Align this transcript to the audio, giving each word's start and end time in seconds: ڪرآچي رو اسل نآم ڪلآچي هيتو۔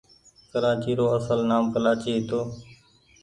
ڪرآچي 0.51 0.91
رو 0.99 1.05
اسل 1.17 1.39
نآم 1.49 1.63
ڪلآچي 1.73 2.09
هيتو۔ 2.15 2.41